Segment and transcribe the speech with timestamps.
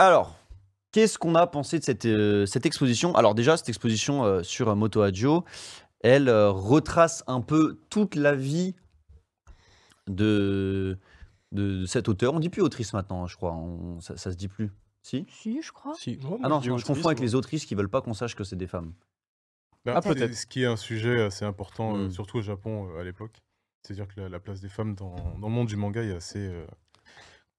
[0.00, 0.34] Alors,
[0.92, 3.14] qu'est-ce qu'on a pensé de cette, euh, cette exposition?
[3.16, 5.44] Alors déjà, cette exposition euh, sur euh, Moto Adjo,
[6.00, 8.74] elle euh, retrace un peu toute la vie
[10.06, 10.98] de,
[11.52, 12.32] de cet auteur.
[12.32, 13.52] On dit plus autrice maintenant, je crois.
[13.52, 14.70] On- ça, ça se dit plus.
[15.02, 15.26] Si?
[15.28, 15.92] Si, je crois.
[15.98, 16.18] Si.
[16.42, 18.66] Ah non, je, confonds avec les autrices qui veulent pas qu'on sache que c'est des
[18.66, 18.94] femmes.
[19.84, 20.34] Bah, Ah, peut-être.
[20.34, 22.10] Ce qui est un sujet assez important, euh, Mm.
[22.10, 23.42] surtout au Japon euh, à l'époque.
[23.82, 26.38] C'est-à-dire que la, la place des femmes dans, dans le monde du manga est assez
[26.38, 26.66] euh,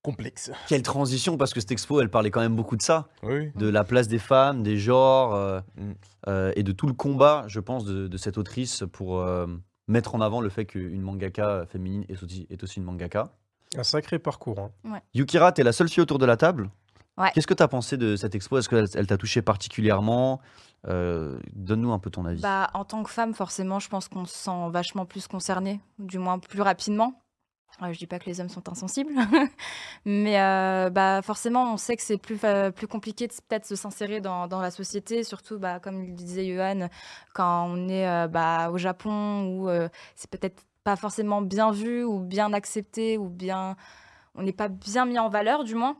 [0.02, 0.50] complexe.
[0.68, 3.68] Quelle transition, parce que cette expo, elle parlait quand même beaucoup de ça, Oui, de
[3.68, 5.92] la place des femmes, des genres, euh, Mm.
[6.28, 9.46] euh, et de tout le combat, je pense, de, de cette autrice pour euh,
[9.88, 13.30] mettre en avant le fait qu'une mangaka féminine est aussi, est aussi une mangaka.
[13.76, 14.58] Un sacré parcours.
[14.84, 15.00] hein.
[15.14, 16.70] Yukira, t'es la seule fille autour de la table?
[17.18, 17.30] Ouais.
[17.34, 18.58] Qu'est-ce que t'as pensé de cette expo?
[18.58, 20.40] Est-ce qu'elle elle t'a touché particulièrement?
[20.88, 22.40] Euh, Donne-nous un peu ton avis.
[22.42, 26.18] Bah, en tant que femme, forcément, je pense qu'on se sent vachement plus concerné, du
[26.18, 27.14] moins plus rapidement.
[27.80, 29.12] Je dis pas que les hommes sont insensibles,
[30.04, 32.38] mais euh, bah, forcément, on sait que c'est plus,
[32.86, 36.88] compliqué de peut-être se s'insérer dans, dans la société, surtout, bah, comme le disait Johan,
[37.34, 42.04] quand on est euh, bah, au Japon, où euh, c'est peut-être pas forcément bien vu
[42.04, 43.76] ou bien accepté, ou bien
[44.34, 45.96] on n'est pas bien mis en valeur, du moins.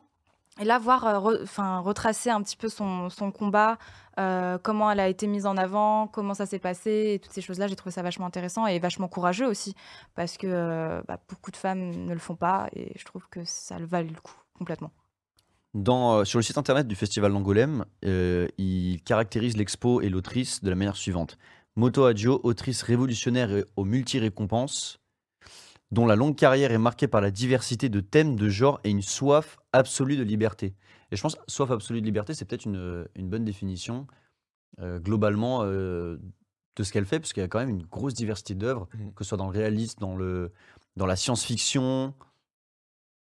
[0.60, 3.78] Et là, voir euh, re- 'fin, retracer un petit peu son, combat,
[4.18, 7.40] euh, comment elle a été mise en avant, comment ça s'est passé, et toutes ces
[7.40, 9.74] choses-là, j'ai trouvé ça vachement intéressant et vachement courageux aussi,
[10.14, 13.40] parce que euh, bah, beaucoup de femmes ne le font pas, et je trouve que
[13.44, 14.90] ça le valait le coup, complètement.
[15.72, 20.76] Dans, sur le site internet du festival d'Angoulême, il caractérise l'expo et l'autrice de la
[20.76, 21.38] manière suivante.
[21.76, 25.00] Moto Adjo, autrice révolutionnaire et aux multi-récompenses,
[25.92, 29.02] dont la longue carrière est marquée par la diversité de thèmes, de genres et une
[29.02, 30.74] soif absolue de liberté.
[31.10, 34.06] Et je pense soif absolue de liberté, c'est peut-être une, une bonne définition
[34.80, 36.16] euh, globalement euh,
[36.76, 39.12] de ce qu'elle fait, parce qu'il y a quand même une grosse diversité d'œuvres, Mhm.
[39.12, 40.50] que ce soit dans le réalisme, dans, le,
[40.96, 42.14] dans la science-fiction,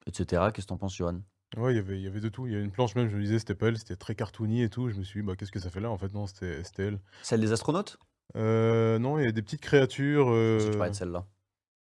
[0.07, 0.51] etc.
[0.53, 1.21] Qu'est-ce que t'en penses, Johan?
[1.57, 2.47] Ouais, il y avait- il y avait de tout.
[2.47, 4.63] Il y a une planche même, je me disais, c'était pas elle, c'était très cartoony
[4.63, 4.89] et tout.
[4.91, 6.99] Je me suis dit, bah, qu'est-ce que ça fait là En fait, non, c'était elle.
[7.23, 7.99] Celle des astronautes?
[8.37, 10.29] Euh, non, il y a des petites créatures.
[10.61, 11.27] Si tu parlais de celle-là.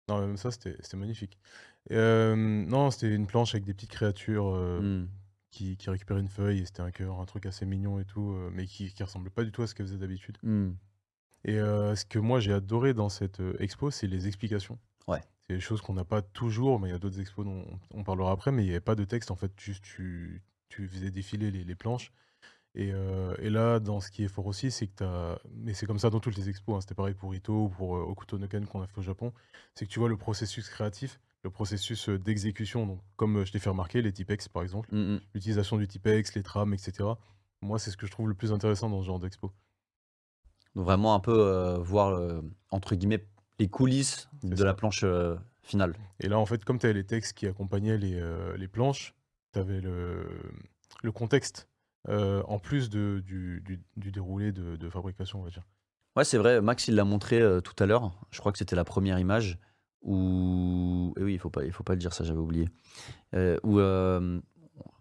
[0.09, 1.37] Non, même ça, c'était c'était magnifique.
[1.91, 5.07] Euh, non, c'était une planche avec des petites créatures euh, Hmm.
[5.51, 8.31] qui, qui récupéraient une feuille et c'était un cœur, un truc assez mignon et tout,
[8.33, 10.37] euh, mais qui, qui ressemblait pas du tout à ce qu'elle faisait d'habitude.
[10.43, 10.71] Hmm.
[11.45, 14.79] Et euh, ce que moi j'ai adoré dans cette euh, expo, c'est les explications.
[15.07, 15.21] Ouais.
[15.47, 17.99] C'est des choses qu'on n'a pas toujours, mais il y a d'autres expos dont on,
[17.99, 20.87] on parlera après, mais il n'y avait pas de texte en fait, juste tu, tu
[20.87, 22.11] faisais défiler les, les planches.
[22.75, 25.39] Et, euh, et là, dans ce qui est fort aussi, c'est que tu as.
[25.55, 27.97] Mais c'est comme ça dans toutes les expos, hein, c'était pareil pour Ito ou pour
[27.97, 29.33] euh, Okuto no Ken qu'on a fait au Japon,
[29.73, 32.85] c'est que tu vois le processus créatif, le processus euh, d'exécution.
[32.85, 35.19] Donc, comme je t'ai fait remarquer, les typex par exemple, hmm.
[35.33, 37.09] l'utilisation du typex, les trames, etc.
[37.61, 39.51] Moi, c'est ce que je trouve le plus intéressant dans ce genre d'expo.
[40.75, 43.25] Donc vraiment un peu voir, entre guillemets,
[43.57, 44.63] les coulisses de ça.
[44.63, 45.03] la planche
[45.63, 45.95] finale.
[46.19, 48.21] Et là, en fait, comme tu avais les textes qui accompagnaient les,
[48.55, 49.15] les planches,
[49.51, 50.25] tu avais le,
[51.01, 51.67] le contexte
[52.07, 55.67] euh, en plus de, du, du, du déroulé de, de fabrication, on va dire.
[56.15, 58.11] Ouais, c'est vrai, Max, il l'a montré euh, tout à l'heure.
[58.31, 59.59] Je crois que c'était la première image
[60.01, 61.13] où...
[61.17, 62.67] Et oui, il faut pas, il faut pas le dire, ça j'avais oublié.
[63.35, 64.39] Euh, où euh,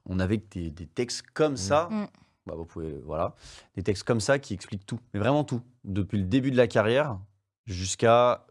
[0.06, 1.88] on avait des, des textes comme ça.
[1.90, 2.06] Mm.
[2.46, 3.34] Bah, vous pouvez, voilà.
[3.74, 4.98] Des textes comme ça qui expliquent tout.
[5.14, 5.62] Mais vraiment tout.
[5.84, 7.18] Depuis le début de la carrière
[7.66, 8.46] jusqu'à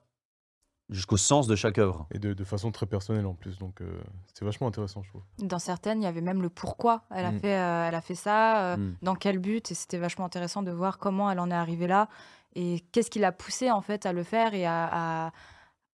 [0.90, 2.08] jusqu'au sens de chaque œuvre.
[2.12, 3.58] Et de, de façon très personnelle en plus.
[3.58, 5.24] Donc, euh, c'était vachement intéressant, je trouve.
[5.40, 7.40] Dans certaines, il y avait même le pourquoi elle a, Mm.
[7.40, 8.96] fait, euh, elle a fait ça, euh, Mm.
[9.02, 12.08] dans quel but, et c'était vachement intéressant de voir comment elle en est arrivée là,
[12.56, 14.86] et qu'est-ce qui l'a poussée en fait à le faire et à,
[15.28, 15.32] à-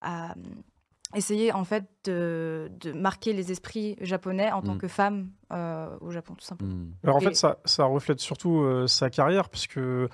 [0.01, 0.35] à, euh,
[1.15, 4.77] essayer en fait de, de marquer les esprits japonais en tant Mm.
[4.79, 6.85] que femme euh, au Japon, tout simplement.
[7.03, 10.07] Alors en Et- fait, ça, ça reflète surtout euh, sa carrière, parce que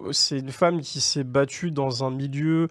[0.00, 2.68] euh, c'est une femme qui s'est battue dans un milieu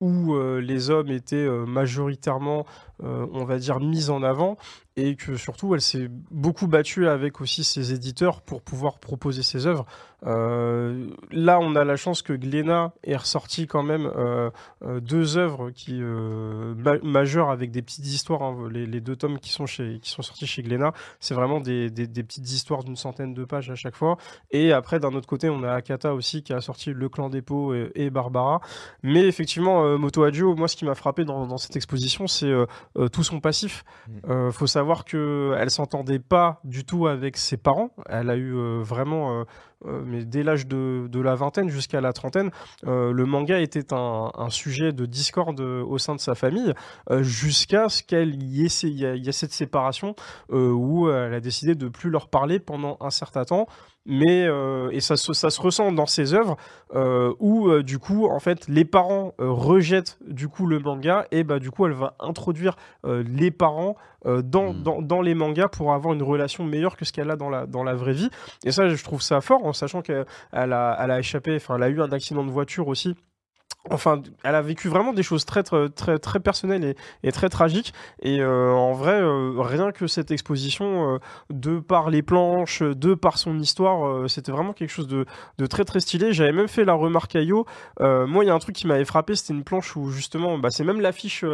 [0.00, 2.66] où euh, les hommes étaient euh, majoritairement,
[3.02, 4.56] euh, on va dire, mis en avant,
[4.96, 9.66] et que surtout, elle s'est beaucoup battue avec aussi ses éditeurs pour pouvoir proposer ses
[9.66, 9.86] œuvres.
[10.26, 14.50] Euh, là, on a la chance que Glénat ait ressorti quand même euh,
[14.84, 18.42] euh, deux œuvres qui, ma- majeures avec des petites histoires.
[18.42, 18.68] hein.
[18.70, 21.90] Les, les deux tomes qui sont, chez, qui sont sortis chez Glénat, c'est vraiment des,
[21.90, 24.16] des- des petites histoires d'une centaine de pages à chaque fois.
[24.50, 27.42] Et après, d'un autre côté, on a Akata aussi qui a sorti Le Clan des
[27.42, 28.60] Pots et, et Barbara.
[29.02, 32.52] Mais effectivement, Moto Hagio, moi, ce qui m'a frappé dans, dans cette exposition, c'est
[33.12, 33.84] tout son passif.
[34.08, 34.12] Mm.
[34.30, 37.90] Euh, faut savoir que elle s'entendait pas du tout avec ses parents.
[38.08, 38.52] Elle a eu
[38.82, 39.44] vraiment
[39.84, 42.50] mais dès l'âge de, la vingtaine jusqu'à la trentaine,
[42.86, 46.72] euh, le manga était un, sujet de discorde euh, au sein de sa famille,
[47.10, 50.14] euh, jusqu'à ce qu'elle y ait, cette séparation
[50.52, 53.66] euh, où elle a décidé de plus leur parler pendant un certain temps.
[54.06, 56.56] Mais euh, et ça, se- ça se ressent dans ses œuvres
[56.94, 61.26] euh, où euh, du coup en fait les parents euh, rejettent du coup le manga
[61.32, 64.82] et bah du coup elle va introduire euh, les parents euh, dans, Mm.
[64.82, 67.66] dans, dans les mangas pour avoir une relation meilleure que ce qu'elle a dans la,
[67.66, 68.30] dans la vraie vie.
[68.64, 71.76] Et ça, je trouve ça fort, en sachant qu'elle elle a, elle a échappé, enfin,
[71.76, 73.14] elle a eu un accident de voiture aussi.
[73.90, 77.92] Enfin, elle a vécu vraiment des choses très très très, très personnelles et, très tragiques.
[78.22, 81.18] Et euh, en vrai, euh, rien que cette exposition, euh,
[81.50, 85.26] de par les planches, de par son histoire, euh, c'était vraiment quelque chose de,
[85.66, 86.32] très très stylé.
[86.32, 87.66] J'avais même fait la remarque à Yo.
[88.00, 90.70] Moi, il y a un truc qui m'avait frappé, c'était une planche où justement, bah,
[90.70, 91.44] c'est même l'affiche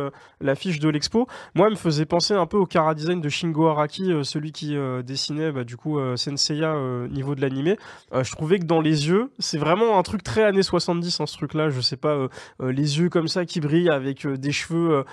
[0.40, 1.26] l'affiche de l'expo.
[1.54, 4.76] Moi, elle me faisait penser un peu au cara design de Shingo Araki, celui qui
[5.04, 7.76] dessinait bah, du coup Senseiya euh, niveau de l'animé.
[8.12, 11.36] Je trouvais que dans les yeux, c'est vraiment un truc très années 70 en ce
[11.36, 11.70] truc-là.
[11.70, 12.28] Je sais pas, euh,
[12.60, 15.04] euh, les yeux comme ça qui brillent avec euh, des cheveux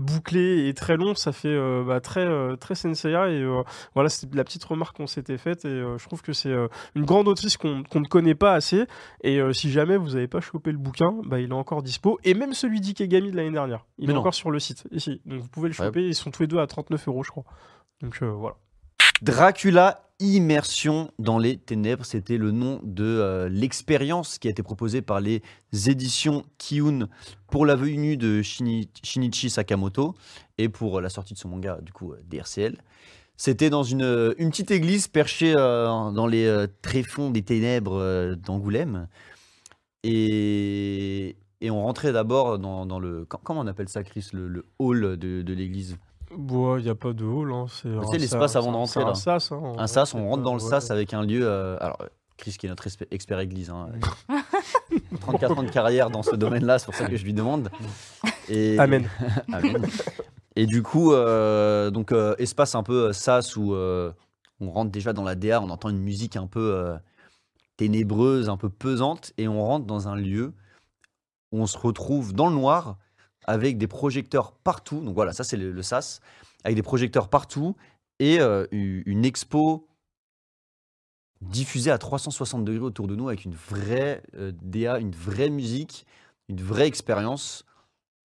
[0.00, 2.26] bouclés et très longs, ça fait bah, très
[2.58, 3.28] très Senseiya.
[3.30, 3.44] Et
[3.94, 5.64] voilà, c'était la petite remarque qu'on s'était faite.
[5.64, 6.54] Et je trouve que c'est
[6.94, 8.84] une grande autrice qu'on ne connaît pas assez.
[9.22, 12.18] Et si jamais vous n'avez pas chopé le bouquin, bah, il est encore dispo.
[12.24, 14.20] Et même celui d'Ikegami de l'année dernière, il Mais est non.
[14.20, 14.86] encore sur le site.
[14.90, 15.86] Ici, donc vous pouvez le Ouais.
[15.86, 16.06] choper.
[16.06, 17.44] Ils sont tous les deux à 39 euros, je crois.
[18.02, 18.56] Donc euh, voilà.
[19.22, 25.02] Dracula Immersion dans les ténèbres, c'était le nom de euh, l'expérience qui a été proposée
[25.02, 25.42] par les
[25.88, 27.08] éditions Kiun
[27.48, 30.14] pour la venue de Shini- Shinichi Sakamoto
[30.56, 32.78] et pour euh, la sortie de son manga du coup euh, DRCL.
[33.36, 39.08] C'était dans une, petite église perchée dans les euh, tréfonds des ténèbres d'Angoulême.
[40.02, 43.26] Et, on rentrait d'abord dans, le...
[43.26, 45.98] com- Comment on appelle ça, Chris Le, hall de l'église?
[46.30, 47.52] Il n'y a pas de hall.
[47.52, 47.66] Hein.
[47.70, 49.14] C'est un- l'espace un- avant de rentrer, un là.
[49.14, 49.52] sas.
[49.52, 51.40] hein, Un sas, on rentre dans le sas avec un lieu.
[51.46, 51.98] euh, alors,
[52.36, 53.88] Chris, qui est notre expert église, hein,
[55.20, 57.70] 34 ans de carrière dans ce domaine-là, c'est pour ça que je lui demande.
[58.48, 59.08] Et, Amen.
[59.52, 59.86] Amen.
[60.56, 65.22] Et du coup, euh, donc euh, espace un peu sas où on rentre déjà dans
[65.24, 66.94] la DA, on entend une musique un peu
[67.76, 70.52] ténébreuse, un peu pesante, et on rentre dans un lieu
[71.52, 72.96] où on se retrouve dans le noir
[73.46, 75.00] avec des projecteurs partout.
[75.00, 76.20] Donc voilà, ça c'est le, le sas,
[76.64, 77.76] avec des projecteurs partout
[78.18, 79.88] et euh, une expo
[81.42, 86.06] diffusée à 360 degrés autour de nous avec une vraie euh, DA, une vraie musique,
[86.48, 87.64] une vraie expérience.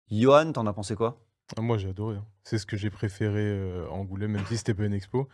[0.10, 1.20] Johan, t'en as pensé quoi?
[1.58, 2.16] Ah, moi, j'ai adoré.
[2.18, 2.26] hein.
[2.44, 5.28] C'est ce que j'ai préféré euh, à Angoulême, même si c'était pas une expo.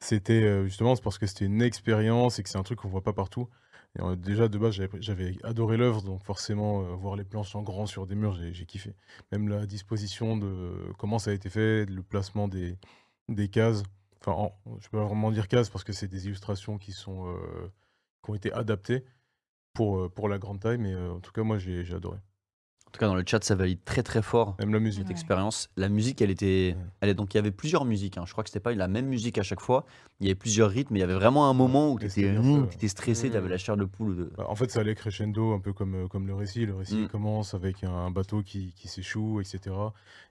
[0.00, 3.02] C'était euh, justement parce que c'était une expérience et que c'est un truc qu'on voit
[3.02, 3.48] pas partout.
[4.00, 7.86] Euh, déjà, de base, j'avais adoré l'œuvre, donc forcément, euh, voir les planches en grand
[7.86, 8.94] sur des murs, j'ai kiffé.
[9.32, 12.78] Même la disposition de comment ça a été fait, le placement des,
[13.50, 13.82] cases.
[14.20, 17.28] Enfin, en- je peux pas vraiment dire cases parce que c'est des illustrations qui sont
[17.28, 17.72] euh,
[18.24, 19.04] qui ont été adaptées
[19.74, 22.18] pour, la grande taille, mais en tout cas, moi, j'ai adoré.
[22.88, 25.00] En tout cas, dans le chat, ça valide très très fort Même la musique.
[25.00, 25.12] cette Ouais.
[25.12, 25.68] expérience.
[25.76, 28.16] La musique, elle était, elle est donc il y avait plusieurs musiques.
[28.16, 28.24] hein.
[28.26, 29.84] Je crois que c'était pas la même musique à chaque fois.
[30.20, 30.94] Il y avait plusieurs rythmes.
[30.94, 33.76] mais Il y avait vraiment un moment où tu étais, stressé, tu avais la chair
[33.76, 34.16] de poule.
[34.16, 36.64] de- Bah, en fait, ça allait crescendo un peu comme, euh, comme le récit.
[36.64, 37.08] Le récit Mm.
[37.08, 39.76] commence avec un, un bateau qui, qui s'échoue, etc.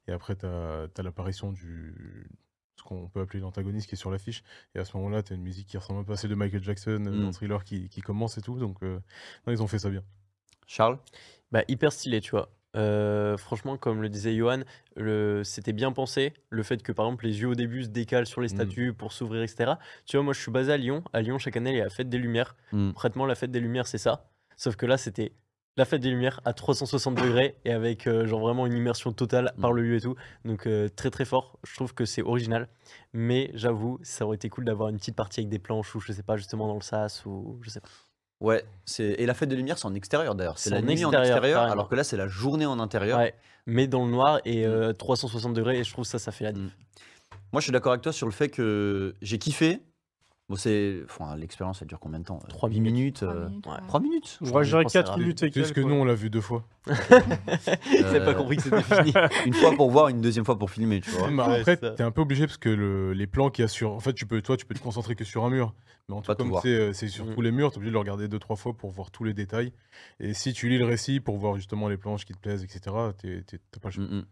[0.07, 2.27] Et après, tu as, l'apparition du
[2.75, 4.43] ce qu'on peut appeler l'antagoniste qui est sur l'affiche.
[4.75, 6.35] Et à ce moment-là, tu as une musique qui ressemble un peu à celle de
[6.35, 7.33] Michael Jackson euh, dans Mm.
[7.33, 8.57] Thriller qui, qui commence et tout.
[8.57, 8.99] Donc, euh,
[9.45, 10.01] non, ils ont fait ça bien.
[10.67, 10.97] Charles?
[11.51, 12.51] Bah, hyper stylé, tu vois.
[12.75, 14.59] Euh, franchement, comme le disait Johan,
[14.95, 16.33] le- c'était bien pensé.
[16.49, 18.55] Le fait que, par exemple, les yeux au début se décalent sur les Mm.
[18.55, 19.79] statues pour s'ouvrir, etc.
[20.05, 21.03] Tu vois, moi, je suis basé à Lyon.
[21.13, 22.55] À Lyon, chaque année, il y a la fête des Lumières.
[22.73, 22.89] Mm.
[22.89, 24.29] Concrètement, la fête des Lumières, c'est ça.
[24.57, 25.31] Sauf que là, c'était
[25.77, 29.53] la fête des Lumières à 360 degrés et avec euh, genre vraiment une immersion totale
[29.61, 29.75] par Mm.
[29.77, 30.15] le lieu et tout.
[30.45, 31.57] Donc, euh, très très fort.
[31.65, 32.67] Je trouve que c'est original.
[33.13, 36.11] Mais j'avoue, ça aurait été cool d'avoir une petite partie avec des planches ou je
[36.11, 37.87] sais pas, justement dans le sas ou je sais pas.
[38.39, 40.59] Ouais, c'est et la fête de lumière, c'est en extérieur d'ailleurs.
[40.59, 41.71] C'est la nuit en extérieur, carrément.
[41.71, 43.17] alors que là, c'est la journée en intérieur.
[43.19, 43.33] Ouais.
[43.65, 44.69] Mais dans le noir et Mm.
[44.69, 46.63] euh, 360 degrés et je trouve ça, ça fait la diff.
[46.63, 46.69] Mm.
[47.51, 49.81] Moi, je suis d'accord avec toi sur le fait que j'ai kiffé.
[50.49, 51.01] Bon, c'est.
[51.03, 53.73] Enfin, l'expérience, elle dure combien de temps Trois 8 minutes Trois euh, minutes, ouais.
[53.73, 53.79] ouais.
[53.87, 55.93] 3 minutes je je dirais pense que 4 c'est minutes et C'est ce que nous,
[55.93, 56.63] on l'a vu deux fois.
[56.87, 59.13] Il n'avait pas Euh, compris que c'était fini.
[59.45, 61.29] Une fois pour voir, une deuxième fois pour filmer, tu vois.
[61.29, 61.91] Mais après, c'est ça.
[61.91, 63.91] tu es un peu obligé parce que le- les plans qu'il y a sur.
[63.91, 65.73] En fait, tu peux, toi, tu peux te concentrer que sur un mur.
[66.07, 67.35] Mais en tout cas, c'est euh, c'est sur Mm.
[67.35, 69.25] tous les murs, tu es obligé de le regarder deux, trois fois pour voir tous
[69.25, 69.73] les détails.
[70.21, 72.79] Et si tu lis le récit pour voir justement les planches qui te plaisent, etc.,
[73.17, 74.03] t'es- t'es- t'as pas le choix.
[74.05, 74.25] Mm, mm.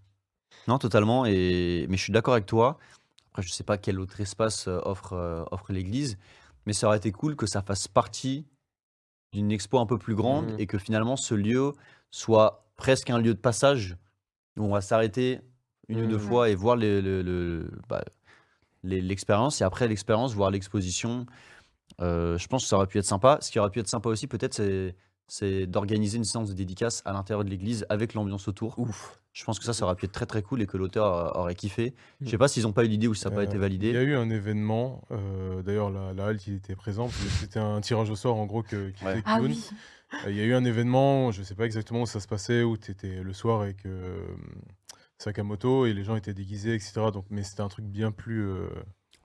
[0.70, 1.26] Non, totalement.
[1.26, 1.86] Et...
[1.90, 2.78] Mais je suis d'accord avec toi.
[3.36, 6.18] Après, je sais pas quel autre espace euh, offre, euh, offre l'église.
[6.66, 8.46] Mais ça aurait été cool que ça fasse partie
[9.34, 10.60] d'une expo un peu plus grande Mhm.
[10.60, 11.74] et que finalement ce lieu
[12.12, 13.98] soit presque un lieu de passage
[14.56, 15.42] où on va s'arrêter
[15.90, 16.22] une ou deux Mhm.
[16.22, 18.06] fois et voir le- bah,
[18.84, 19.60] l'expérience.
[19.60, 21.26] Et après l'expérience, voir l'exposition.
[22.00, 23.38] Euh, je pense que ça aurait pu être sympa.
[23.42, 24.96] Ce qui aurait pu être sympa aussi, peut-être, c'est,
[25.28, 28.80] c'est d'organiser une séance de dédicace à l'intérieur de l'église avec l'ambiance autour.
[28.80, 29.20] Ouf.
[29.36, 31.56] Je pense que ça, ça aurait pu être très très cool et que l'auteur aurait
[31.56, 31.94] kiffé.
[32.22, 32.40] Je sais Mm.
[32.40, 33.60] pas s'ils n'ont pas eu l'idée ou si ça n'a pas Euh, été Il y
[33.60, 33.98] validé.
[33.98, 37.10] a eu un événement, euh, d'ailleurs la, la halte il était présent,
[37.42, 39.22] c'était un tirage au sort en gros que, qui Ouais.
[39.26, 39.62] Ah oui.
[40.26, 42.64] Euh, Il y a eu un événement, je sais pas exactement où ça se passait,
[42.64, 44.26] où tu étais le soir avec euh,
[45.18, 46.94] Sakamoto et les gens étaient déguisés, etc.
[47.14, 48.48] Donc, mais c'était un truc bien plus.
[48.48, 48.70] euh,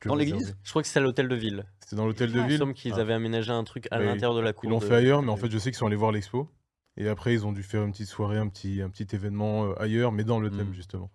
[0.07, 1.65] Dans l'église Je crois que c'est à l'hôtel de ville.
[1.81, 2.41] C'était dans l'hôtel de Ouais.
[2.41, 2.59] Il me ville.
[2.59, 3.01] semble qu'ils Ah.
[3.01, 4.65] avaient aménagé un truc à l'intérieur de la cour.
[4.69, 6.49] Ils l'ont de- fait ailleurs, mais en fait, je sais qu'ils sont allés voir l'expo.
[6.97, 9.83] Et après, ils ont dû faire une petite soirée, un petit, un petit événement euh,
[9.83, 10.75] ailleurs, mais dans le thème, Mm.
[10.75, 11.11] justement.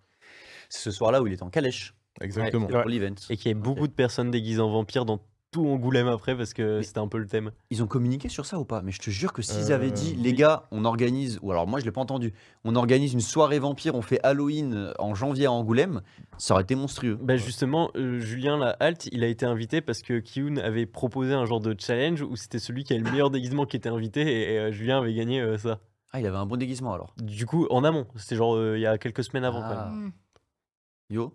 [0.68, 1.94] C'est ce soir-là où il était en calèche.
[2.20, 2.66] Exactement.
[2.66, 3.14] Pour l'event.
[3.30, 5.20] Et qu'il y ait beaucoup de personnes déguisées en vampires dans
[5.56, 7.50] tout Angoulême après parce que c'était un peu le thème.
[7.70, 8.82] Ils ont communiqué sur ça ou pas?
[8.82, 10.22] Mais je te jure que s'ils Euh, avaient dit, oui.
[10.22, 12.34] les gars, on organise, ou alors moi je l'ai pas entendu,
[12.64, 16.02] on organise une soirée vampire, on fait Halloween euh, en janvier à Angoulême,
[16.36, 17.18] ça aurait été monstrueux.
[17.22, 21.32] Bah justement, euh, Julien la halte, il a été invité parce que Kyun avait proposé
[21.32, 24.20] un genre de challenge où c'était celui qui avait le meilleur déguisement qui était invité
[24.22, 25.80] et, et, euh, Julien avait gagné euh, ça.
[26.12, 27.14] Ah, il avait un bon déguisement alors.
[27.22, 29.90] Du coup, en amont, c'était genre euh, il y a quelques semaines avant quand Ah.
[29.90, 30.04] même.
[30.08, 30.12] Mm.
[31.10, 31.32] Yo,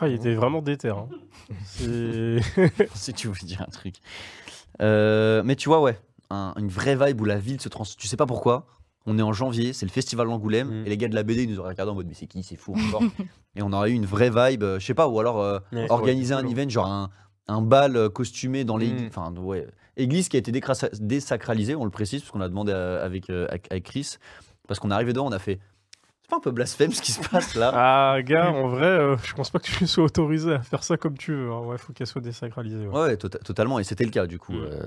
[0.00, 0.88] Ah, il était vraiment déter.
[0.90, 1.08] hein.
[1.64, 2.38] C'est-
[2.94, 3.96] si tu veux dire un truc.
[4.82, 5.98] Euh, mais tu vois, ouais,
[6.30, 7.98] un- une vraie vibe où la ville se transforme.
[8.00, 8.66] Tu sais pas pourquoi.
[9.06, 10.86] On est en janvier, c'est le festival d'Angoulême, Mm.
[10.86, 12.42] et les gars de la BD ils nous auraient regardé en mode mais c'est qui,
[12.42, 13.02] c'est fou encore?
[13.54, 15.86] et on aurait eu une vraie vibe, euh, je sais pas, ou alors euh, Ouais.
[15.90, 17.10] organiser un cool, event, genre un,
[17.46, 19.02] un bal euh, costumé dans l'église.
[19.04, 19.06] Mm.
[19.06, 19.66] Enfin, ouais.
[19.96, 20.52] Église qui a été
[21.00, 24.16] désacralisée, on le précise, parce qu'on a demandé à- avec, euh, avec, avec Chris.
[24.68, 25.60] Parce qu'on est arrivé dedans, on a fait.
[26.26, 27.70] C'est pas un peu blasphème ce qui se passe là
[28.16, 30.96] Ah, gars, en vrai, euh, je pense pas que tu sois autorisé à faire ça
[30.96, 31.52] comme tu veux.
[31.52, 31.60] hein.
[31.60, 32.84] Ouais, faut qu'elle soit désacralisée.
[32.88, 32.98] ouais.
[33.00, 34.52] Ouais, tota- totalement, et c'était le cas du coup.
[34.54, 34.64] Mm.
[34.64, 34.86] euh,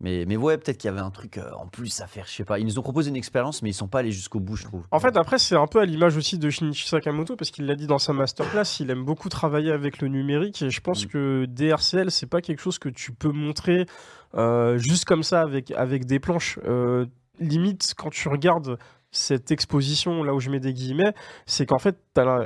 [0.00, 2.32] mais, mais ouais, peut-être qu'il y avait un truc euh, en plus à faire, je
[2.32, 2.60] sais pas.
[2.60, 4.84] Ils nous ont proposé une expérience, mais ils sont pas allés jusqu'au bout, je trouve.
[4.92, 7.74] En fait, après, c'est un peu à l'image aussi de Shinichi Sakamoto, parce qu'il l'a
[7.74, 11.08] dit dans sa masterclass, il aime beaucoup travailler avec le numérique, et je pense Mm.
[11.08, 13.86] que DRCL, c'est pas quelque chose que tu peux montrer
[14.36, 16.60] euh, juste comme ça avec, avec des planches.
[17.40, 18.78] Limite, quand tu regardes
[19.10, 21.14] cette exposition, là où je mets des guillemets,
[21.46, 21.96] c'est qu'en fait,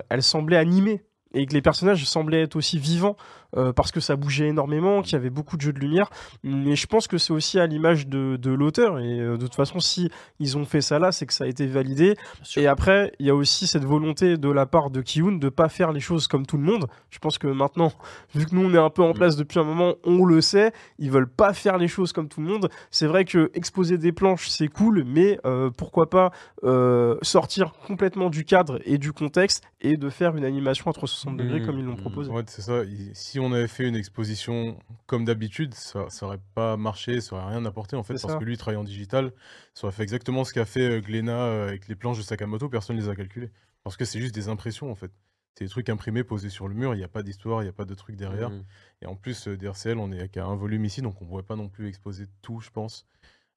[0.08, 1.04] elle semblait animée.
[1.34, 3.16] Et que les personnages semblaient être aussi vivants
[3.56, 6.10] euh, parce que ça bougeait énormément, qu'il y avait beaucoup de jeux de lumière.
[6.42, 8.98] Mais je pense que c'est aussi à l'image de, de l'auteur.
[8.98, 11.46] Et euh, de toute façon, si ils ont fait ça là, c'est que ça a
[11.46, 12.16] été validé.
[12.56, 15.68] Et après, il y a aussi cette volonté de la part de Kiun de pas
[15.68, 16.86] faire les choses comme tout le monde.
[17.10, 17.92] Je pense que maintenant,
[18.34, 19.14] vu que nous on est un peu en Mm.
[19.14, 22.40] place depuis un moment, on le sait, ils veulent pas faire les choses comme tout
[22.40, 22.68] le monde.
[22.90, 26.30] C'est vrai que exposer des planches c'est cool, mais euh, pourquoi pas
[26.64, 31.36] euh, sortir complètement du cadre et du contexte et de faire une animation à 360
[31.36, 31.66] degrés Mm.
[31.66, 32.30] comme ils l'ont proposé.
[32.30, 32.82] Ouais, c'est ça.
[32.84, 37.34] Il- Si on avait fait une exposition comme d'habitude, ça, ça aurait pas marché, ça
[37.34, 38.38] aurait rien apporté en fait, parce ça.
[38.38, 39.32] que lui, il travaille en digital,
[39.74, 42.68] ça aurait fait exactement ce qu'a fait euh, Glénat euh, avec les planches de Sakamoto,
[42.68, 43.50] personne les a calculées.
[43.82, 45.10] Parce que c'est juste des impressions en fait.
[45.54, 47.70] C'est des trucs imprimés, posés sur le mur, il n'y a pas d'histoire, il n'y
[47.70, 48.50] a pas de truc derrière.
[48.50, 48.64] Mhm.
[49.02, 51.42] Et en plus, euh, DRCL, on est qu'à un volume ici, donc on ne pourrait
[51.42, 53.06] pas non plus exposer tout, je pense.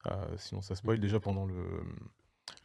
[0.08, 0.98] Euh, sinon, ça spoil.
[0.98, 1.01] Mhm.
[1.01, 1.63] Déjà pendant le,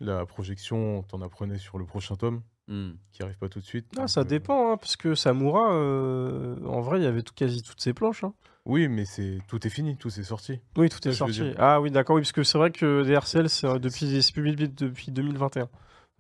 [0.01, 2.93] la projection, t'en apprenais sur le prochain tome, Mm.
[3.13, 3.87] qui arrive pas tout de suite.
[3.99, 7.35] Ah, ça euh, dépend, hein, parce que Samura, euh, en vrai, il y avait tout,
[7.35, 8.23] quasi toutes ses planches.
[8.25, 8.33] hein.
[8.65, 10.61] Oui, mais c'est tout est fini, tout est sorti.
[10.77, 11.43] Oui, tout est Ça, sorti.
[11.59, 14.69] Ah oui, d'accord, oui, parce que c'est vrai que DRCL, c'est euh, depuis, c'est publié
[14.69, 15.69] depuis 2021.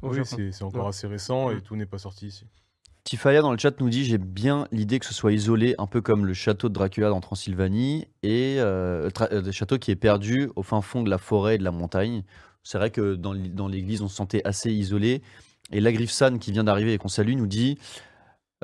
[0.02, 0.88] au Oui, c'est encore Ouais.
[0.88, 2.46] assez récent et tout n'est pas sorti ici.
[3.04, 6.00] Tifaya dans le chat nous dit j'ai bien l'idée que ce soit isolé, un peu
[6.00, 10.62] comme le château de Dracula dans Transylvanie, et euh, le château qui est perdu au
[10.62, 12.24] fin fond de la forêt et de la montagne.
[12.62, 13.32] C'est vrai que dans
[13.68, 15.22] l'église on se sentait assez isolé.
[15.72, 17.78] Et Lagrifsan qui vient d'arriver et qu'on salue nous dit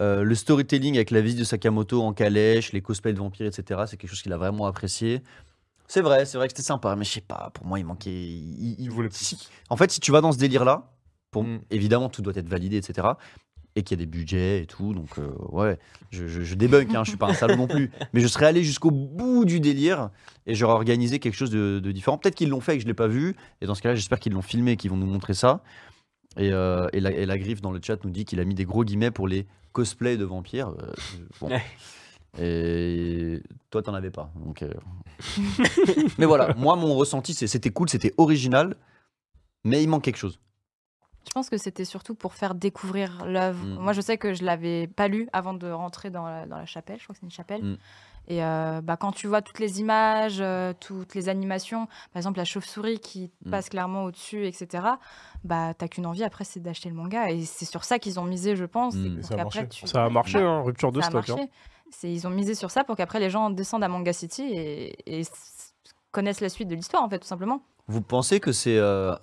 [0.01, 3.83] euh, le storytelling avec la visite de Sakamoto en calèche, les cosplays de vampires, etc.
[3.87, 5.23] C'est quelque chose qu'il a vraiment apprécié.
[5.89, 8.11] C'est vrai, c'est vrai que c'était sympa, mais je sais pas, pour moi il manquait.
[8.11, 9.49] il- il- Il voulait plus.
[9.71, 10.91] en fait, si tu vas dans ce délire-là,
[11.31, 11.61] pour, Mm.
[11.71, 13.07] évidemment, tout doit être validé, etc.
[13.77, 14.95] Et qu'il y a des budgets et tout.
[14.95, 15.79] Donc, euh, ouais,
[16.11, 17.91] je, je, je débunk, hein, je suis pas un salaud non plus.
[18.15, 20.11] Mais je serais allé jusqu'au bout du délire
[20.47, 22.17] et j'aurais organisé quelque chose de, de différent.
[22.19, 23.37] Peut-être qu'ils l'ont fait et que je l'ai pas vu.
[23.61, 25.63] Et dans ce cas-là, j'espère qu'ils l'ont filmé et qu'ils vont nous montrer ça.
[26.37, 28.55] Et, euh, et, la, et la griffe dans le chat nous dit qu'il a mis
[28.55, 30.69] des gros guillemets pour les cosplays de vampires.
[30.69, 30.93] Euh,
[31.41, 31.51] bon.
[32.39, 34.31] Et toi, t'en avais pas.
[34.37, 34.73] Donc, euh.
[36.19, 38.77] mais voilà, moi, mon ressenti, c'est c'était cool, c'était original,
[39.65, 40.39] mais il manque quelque chose.
[41.27, 43.65] Je pense que c'était surtout pour faire découvrir l'œuvre.
[43.65, 43.79] Mm.
[43.79, 46.67] Moi, je sais que je l'avais pas lu avant de rentrer dans la, dans la
[46.67, 46.99] chapelle.
[46.99, 47.63] Je crois que c'est une chapelle.
[47.63, 47.79] Mm.
[48.29, 52.39] Et euh, bah, quand tu vois toutes les images, euh, toutes les animations, par exemple
[52.39, 53.51] la chauve-souris qui Mm.
[53.51, 54.85] passe clairement au-dessus, etc.,
[55.45, 57.31] bah, t'as qu'une envie après, c'est d'acheter le manga.
[57.31, 58.95] Et c'est sur ça qu'ils ont misé, je pense.
[58.95, 59.23] Mm.
[59.23, 61.31] ça a tu- Ça a marché, Bah, hein, rupture de ça a stock.
[61.31, 61.47] hein.
[62.03, 65.23] Ils ont misé sur ça pour qu'après les gens descendent à Manga City et,
[66.11, 67.63] connaissent la suite de l'histoire, en fait, tout simplement.
[67.87, 69.15] Vous pensez que c'est euh,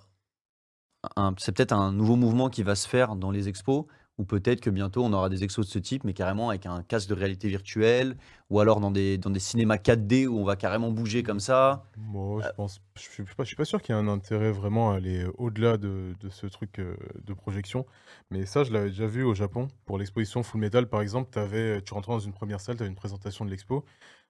[1.15, 3.85] peut-être un nouveau mouvement qui va se faire dans les expos
[4.17, 6.83] ou peut-être que bientôt on aura des expos de ce type, mais carrément avec un
[6.83, 8.15] casque de réalité virtuelle,
[8.49, 11.83] ou alors dans des, dans des cinémas 4D où on va carrément bouger comme ça.
[11.97, 14.51] Moi, je pense, je suis pas, je suis pas sûr qu'il y ait un intérêt
[14.51, 17.85] vraiment à aller au-delà de, de ce truc euh, de projection.
[18.31, 19.67] Mais ça, je l'avais déjà vu au Japon.
[19.85, 22.89] Pour l'exposition Full Metal, par exemple, t'avais- tu rentrais dans une première salle, tu avais
[22.89, 23.85] une présentation de l'expo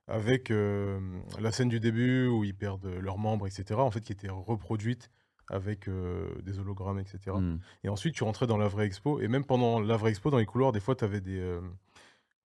[0.08, 1.00] avec euh,
[1.40, 3.84] la scène du début où ils perdent leurs membres, etc.
[3.84, 5.10] En fait, qui était reproduite
[5.50, 7.20] avec euh, des hologrammes, etc.
[7.36, 7.58] Hmm.
[7.84, 9.20] Et ensuite, tu rentrais dans la vraie expo.
[9.20, 11.62] Et même pendant la vraie expo, dans les couloirs, des fois, tu avais des, euh,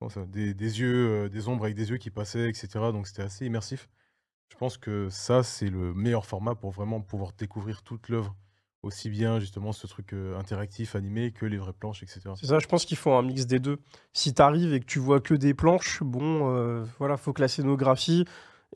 [0.08, 2.68] ça, des, des yeux, euh, des ombres avec des yeux qui passaient, etc.
[2.92, 3.88] Donc, c'était assez immersif.
[4.50, 8.34] Je pense que ça, c'est le meilleur format pour vraiment pouvoir découvrir toute l'œuvre.
[8.82, 12.20] Aussi bien, justement, ce truc euh, interactif, animé, que les vraies planches, etc.
[12.36, 13.80] C'est ça, je pense qu'il faut un mix des deux.
[14.12, 17.40] Si tu arrives et que tu vois que des planches, bon, euh, voilà, faut que
[17.40, 18.24] la scénographie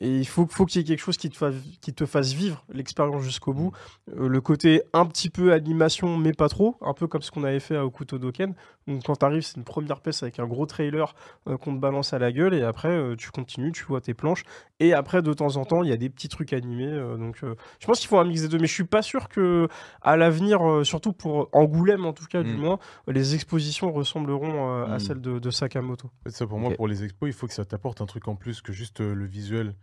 [0.01, 2.33] et il faut, faut qu'il y ait quelque chose qui te, fasse, qui te fasse
[2.33, 3.71] vivre l'expérience jusqu'au bout.
[4.17, 7.43] Euh, le côté un petit peu animation, mais pas trop, un peu comme ce qu'on
[7.43, 8.55] avait fait à Okuto Doken.
[8.87, 11.13] Donc quand tu arrives, c'est une première pièce avec un gros trailer
[11.47, 14.13] euh, qu'on te balance à la gueule, et après, euh, tu continues, tu vois tes
[14.13, 14.43] planches.
[14.79, 16.87] Et après, de temps en temps, il y a des petits trucs animés.
[16.91, 19.01] euh, donc euh, je pense qu'il faut un mix des deux, mais je suis pas
[19.03, 19.67] sûr que
[20.01, 22.59] à l'avenir, euh, surtout pour Angoulême en tout cas, du Mm.
[22.59, 24.99] moins, les expositions ressembleront euh, à Mm.
[24.99, 26.09] celles de, de Sakamoto.
[26.25, 28.61] Ça, pour moi, pour les expos, il faut que ça t'apporte un truc en plus
[28.61, 29.75] que juste euh, le visuel.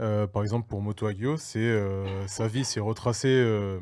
[0.00, 3.80] Euh, par exemple, pour Moto Hagio, c'est euh, sa vie, c'est retracer euh,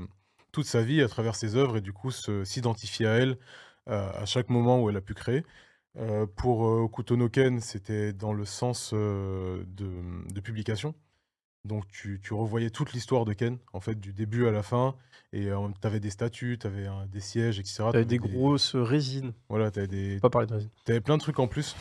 [0.53, 3.37] toute sa vie à travers ses œuvres et du coup se- s'identifier à elle
[3.89, 5.45] euh, à chaque moment où elle a pu créer.
[6.37, 9.65] Pour euh, Okuto no Ken, c'était dans le sens de,
[10.33, 10.95] de publication.
[11.65, 14.97] Donc tu, tu revoyais toute l'histoire de Ken, en fait, du début à la fin,
[15.33, 15.47] et
[15.81, 17.77] tu avais des statues, tu avais des sièges, etc.
[17.77, 19.33] T'avais t'avais des grosses résines.
[19.49, 20.19] Voilà, tu avais, des...
[20.21, 20.71] Pas parler de résine.
[20.85, 21.75] t'avais plein de trucs en plus.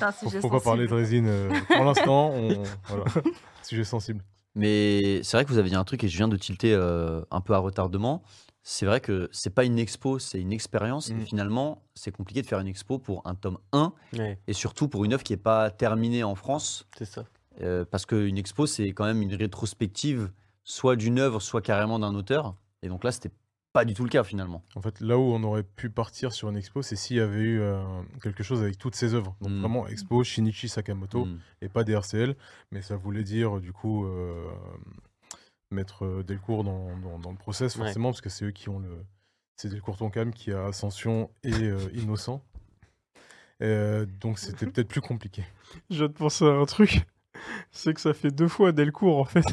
[0.00, 1.26] Un Faut, sujet faut pas parler de résine.
[1.28, 2.62] euh, pour l'instant, on...
[2.86, 3.04] voilà.
[3.62, 4.22] sujet sensible.
[4.54, 7.22] Mais c'est vrai que vous avez dit un truc et je viens de tilter euh,
[7.30, 8.22] un peu à retardement.
[8.62, 11.10] C'est vrai que c'est pas une expo, c'est une expérience.
[11.10, 11.26] Et Mm.
[11.26, 15.04] finalement, c'est compliqué de faire une expo pour un tome 1 Ouais, et surtout pour
[15.04, 16.86] une œuvre qui n'est pas terminée en France.
[16.98, 17.24] c'est ça.
[17.62, 20.30] euh, parce qu'une expo, c'est quand même une rétrospective,
[20.64, 22.54] soit d'une œuvre, soit carrément d'un auteur.
[22.82, 23.30] Et donc là, c'était
[23.78, 24.62] pas du tout le cas finalement.
[24.74, 27.38] En fait, là où on aurait pu partir sur une expo, c'est s'il y avait
[27.38, 27.80] eu euh,
[28.22, 29.36] quelque chose avec toutes ses œuvres.
[29.40, 29.60] Donc Mm.
[29.60, 31.38] vraiment expo Shinichi Sakamoto Mm.
[31.62, 32.34] et pas des RCL.
[32.72, 34.50] Mais ça voulait dire, du coup, euh,
[35.70, 37.84] mettre euh, Delcourt dans, dans, dans le process, Ouais.
[37.84, 39.04] forcément, parce que c'est eux qui ont le.
[39.56, 42.42] C'est Delcourt Tonkam qui a Ascension et euh, Innocent.
[43.62, 45.44] Euh, donc c'était peut-être plus compliqué.
[45.90, 47.02] Je viens de penser à un truc.
[47.70, 49.44] C'est que ça fait deux fois Delcourt en fait.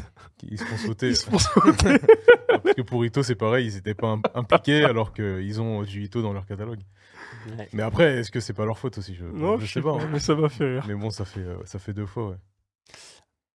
[0.43, 1.09] Ils se font sauter.
[1.09, 1.97] Ils se font sauter.
[2.75, 6.21] Que pour Ito, c'est pareil, ils n'étaient pas im- impliqués alors qu'ils ont du Ito
[6.21, 6.81] dans leur catalogue.
[7.57, 7.69] Ouais.
[7.73, 9.15] Mais après, est-ce que c'est pas leur faute aussi?
[9.15, 9.91] Je, non, je sais pas.
[9.93, 10.09] hein.
[10.11, 10.85] mais ça m'a fait rire.
[10.87, 12.37] Mais bon, ça fait, euh, ça fait deux fois, ouais.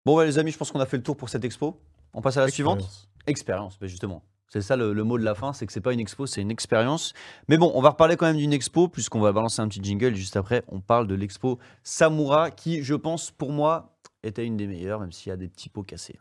[0.05, 1.79] Bon, ouais, les amis, je pense qu'on a fait le tour pour cette expo.
[2.13, 3.09] On passe à la suivante.
[3.27, 3.77] Expérience.
[3.79, 4.23] Ben justement.
[4.49, 6.41] C'est ça le, le mot de la fin, c'est que c'est pas une expo, c'est
[6.41, 7.13] une expérience.
[7.49, 10.15] Mais bon, on va reparler quand même d'une expo, puisqu'on va balancer un petit jingle.
[10.15, 14.67] Juste après, on parle de l'expo Samura, qui, je pense, pour moi, était une des
[14.67, 16.17] meilleures, même s'il y a des petits pots cassés.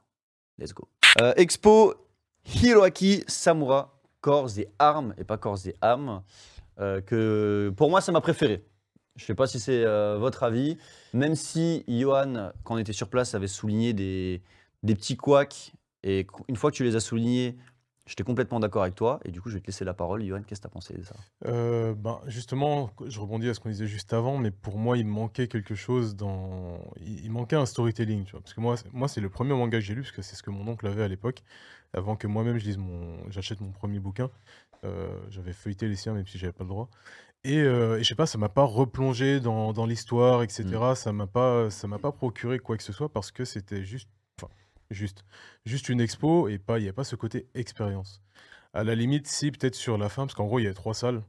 [0.59, 0.89] Let's go.
[1.21, 1.95] Euh, expo
[2.55, 6.23] Hiroaki Samura, corps et armes, et pas corps et âmes,
[6.81, 8.65] euh, que pour moi, c'est ma préférée.
[9.17, 10.77] Je sais pas si c'est euh, votre avis,
[11.15, 14.43] même si Johan, quand on était sur place, avait souligné des,
[14.87, 17.57] petits couacs, et une fois que tu les as soulignés,
[18.07, 20.23] j'étais complètement d'accord avec toi, et du coup, je vais te laisser la parole.
[20.23, 21.15] Johan, qu'est-ce que tu as pensé de ça?
[21.47, 25.07] Euh, ben, justement, je rebondis à ce qu'on disait juste avant, mais pour moi, il
[25.07, 26.79] manquait quelque chose dans.
[27.01, 28.27] Il, manquait un storytelling.
[28.31, 30.43] Parce que moi, moi, c'est le premier manga que j'ai lu, parce que c'est ce
[30.43, 31.43] que mon oncle avait à l'époque,
[31.97, 33.29] avant que moi-même je lise mon.
[33.31, 34.31] J'achète mon premier bouquin.
[34.85, 36.89] Euh, j'avais feuilleté les siens, même si j'avais pas le droit.
[37.45, 40.65] Et, euh, et je sais pas, ça m'a pas replongé dans, dans l'histoire, etc.
[40.95, 44.09] Ça m'a pas, ça m'a pas procuré quoi que ce soit parce que c'était juste,
[44.39, 44.53] enfin,
[44.91, 45.25] juste,
[45.65, 48.23] juste une expo et pas, il y a pas ce côté expérience.
[48.75, 50.95] À la limite, si peut-être sur la fin, parce qu'en gros, il y avait trois
[50.95, 51.23] salles.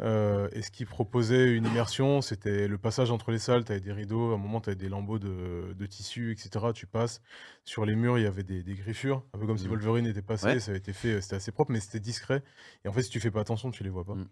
[0.00, 3.64] Euh, et ce qui proposait une immersion, c'était le passage entre les salles.
[3.64, 6.66] Tu avais des rideaux, à un moment, tu avais des lambeaux de, de tissu, etc.
[6.72, 7.20] Tu passes.
[7.64, 9.70] Sur les murs, il y avait des, des griffures, un peu comme si Mhm.
[9.70, 10.46] Wolverine était passé.
[10.46, 10.60] Ouais.
[10.60, 12.42] Ça avait été fait, c'était assez propre, mais c'était discret.
[12.84, 14.14] Et en fait, si tu fais pas attention, tu les vois pas.
[14.14, 14.28] Mhm.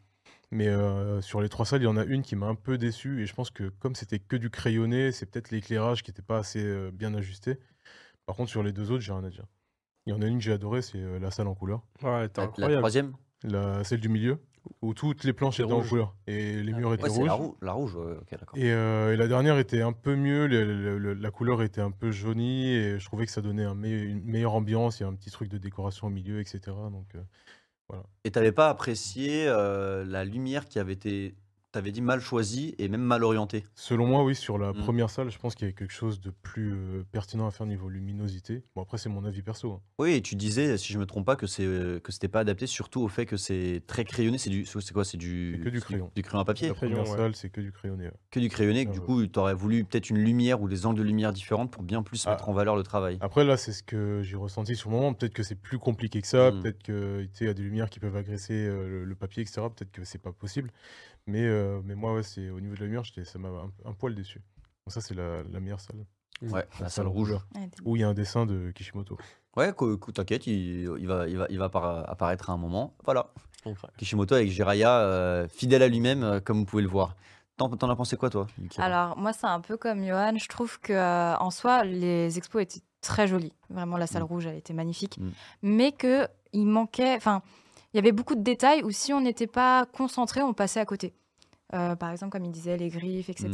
[0.53, 2.79] Mais euh, sur les trois salles, il y en a une qui m'a un peu
[2.79, 3.23] déçu.
[3.23, 6.39] Et je pense que comme c'était que du crayonné, c'est peut-être l'éclairage qui n'était pas
[6.39, 7.59] assez euh, bien ajusté.
[8.27, 9.47] Par contre, sur les deux autres, j'ai rien à dire.
[10.07, 11.83] Il y en a une que j'ai adorée, c'est euh, la salle en couleur.
[12.03, 12.77] Ouais, t'es La, la incroyable.
[12.79, 13.13] troisième?
[13.43, 14.39] La, celle du milieu,
[14.83, 16.15] où toutes les planches étaient en couleur.
[16.27, 17.27] Et les Ah, murs étaient Ouais, rouges.
[17.27, 18.59] la, rou- la rouge, ouais, ok, d'accord.
[18.59, 21.81] Et, euh, et la dernière était un peu mieux, le- le- le- la couleur était
[21.81, 25.05] un peu jaunie et je trouvais que ça donnait un me- une meilleure ambiance, il
[25.05, 26.61] y a un petit truc de décoration au milieu, etc.
[26.91, 31.37] Donc, euh, Et t'avais pas apprécié euh, la lumière qui avait été.
[31.77, 33.65] T'avais dit mal choisi et même mal orienté.
[33.75, 34.79] Selon moi, oui, sur la Mm.
[34.83, 37.67] première salle, je pense qu'il y avait quelque chose de plus euh, pertinent à faire
[37.67, 38.63] niveau luminosité.
[38.75, 39.73] Bon, après, c'est mon avis perso.
[39.73, 39.81] hein.
[39.99, 42.41] Oui, et tu disais, si je me trompe pas, que c'est euh, que c'était pas
[42.41, 44.39] adapté, surtout au fait que c'est très crayonné.
[44.39, 46.11] C'est du, c'est quoi C'est du, que du crayon.
[46.15, 46.69] Du crayon à papier?
[46.69, 47.17] La Crayon, première ouais.
[47.19, 48.05] salle, c'est que du crayonné.
[48.07, 48.13] ouais.
[48.31, 48.85] Que du crayonné.
[48.87, 49.05] que Ah du ouais.
[49.05, 52.03] coup, tu aurais voulu peut-être une lumière ou des angles de lumière différentes pour bien
[52.03, 52.31] plus Ah.
[52.31, 53.19] mettre en valeur le travail.
[53.21, 55.13] Après, là, c'est ce que j'ai ressenti sur le moment.
[55.13, 56.51] Peut-être que c'est plus compliqué que ça.
[56.53, 56.63] Mm.
[56.63, 59.15] Peut-être que tu sais, il y a des lumières qui peuvent agresser euh, le, le
[59.15, 59.61] papier, etc.
[59.77, 60.71] Peut-être que c'est pas possible.
[61.27, 63.71] Mais, euh, mais moi, ouais, c'est au niveau de la lumière, j'étais- ça m'a un,
[63.85, 64.39] un poil déçu.
[64.87, 66.05] Donc ça, c'est la, la meilleure salle.
[66.43, 67.29] Ouais, la La salle salle rouge.
[67.29, 67.47] couleur.
[67.57, 69.17] Ouais, t'es- Où il y a un dessin de Kishimoto.
[69.57, 72.57] Ouais, co- co- t'inquiète, il, il va, il va, il va appara- apparaître à un
[72.59, 72.95] moment.
[73.05, 73.33] Voilà.
[73.65, 73.97] Incroyable.
[73.99, 77.17] Kishimoto avec Jiraya, euh, fidèle à lui-même, euh, comme vous pouvez le voir.
[77.57, 80.37] T'en, t'en as pensé quoi, toi Yuki Alors, moi, c'est un peu comme Johan.
[80.37, 83.55] Je trouve que euh, en soi, les expos étaient très jolies.
[83.71, 84.27] Vraiment, la salle Mm.
[84.27, 85.19] rouge, elle était magnifique.
[85.19, 85.31] Mm.
[85.63, 87.17] Mais que il manquait.
[87.17, 87.43] Enfin,
[87.93, 90.85] il y avait beaucoup de détails où si on n'était pas concentré, on passait à
[90.87, 91.15] côté.
[91.75, 93.51] Euh, par exemple, comme il disait, les griffes, etc.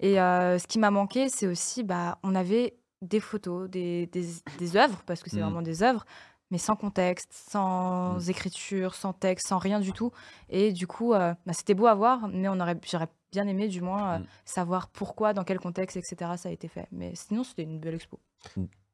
[0.00, 4.26] Et euh, ce qui m'a manqué, c'est aussi, bah, on avait des photos, des, des,
[4.58, 5.44] des œuvres, parce que c'est Mm.
[5.44, 6.04] vraiment des œuvres,
[6.50, 10.10] mais sans contexte, sans écriture, sans texte, sans rien du tout.
[10.50, 13.68] Et du coup, euh, bah, c'était beau à voir, mais on aurait, j'aurais bien aimé,
[13.68, 14.26] du moins, Mm.
[14.44, 16.36] savoir pourquoi, dans quel contexte, etc.
[16.36, 16.86] ça a été fait.
[16.92, 18.18] Mais sinon, c'était une belle expo.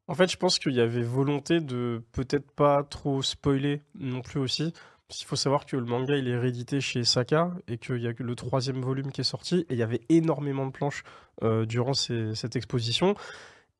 [0.07, 4.39] En fait, je pense qu'il y avait volonté de peut-être pas trop spoiler non plus
[4.39, 4.73] aussi.
[5.09, 8.09] Parce qu'il faut savoir que le manga il est réédité chez Saka et qu'il y
[8.09, 11.05] a le troisième volume qui est sorti et il y avait énormément de planches
[11.43, 13.15] euh, durant cette exposition.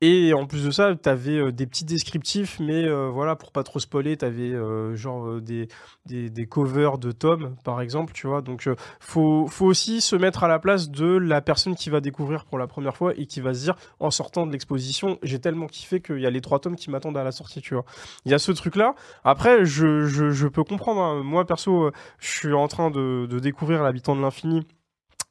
[0.07, 3.63] Et en plus de ça, tu avais des petits descriptifs, mais euh, voilà, pour pas
[3.63, 4.53] trop spoiler, tu avais
[4.95, 5.67] genre euh, des,
[6.05, 8.43] des, covers de tomes, par exemple, tu vois.
[8.43, 12.01] Donc, euh, faut, faut aussi se mettre à la place de la personne qui va
[12.01, 15.39] découvrir pour la première fois et qui va se dire, en sortant de l'exposition, j'ai
[15.39, 17.85] tellement kiffé qu'il y a les trois tomes qui m'attendent à la sortie, tu vois.
[18.25, 18.93] Il y a ce truc-là.
[19.23, 21.01] Après, je, je, peux comprendre.
[21.01, 21.23] hein.
[21.23, 24.67] Moi, perso, euh, je suis en train de, de découvrir L'habitant de l'infini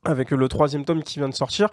[0.05, 1.69] avec le troisième tome qui vient de sortir.